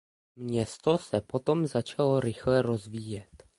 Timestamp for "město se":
0.35-1.21